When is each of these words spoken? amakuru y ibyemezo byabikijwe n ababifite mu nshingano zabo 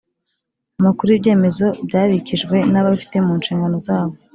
amakuru 0.79 1.07
y 1.11 1.17
ibyemezo 1.17 1.65
byabikijwe 1.87 2.55
n 2.71 2.75
ababifite 2.79 3.15
mu 3.25 3.33
nshingano 3.39 3.75
zabo 3.87 4.13